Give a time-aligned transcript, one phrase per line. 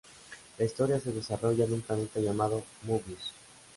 [0.57, 3.33] La historia se desarrolla en un planeta llamado Mobius.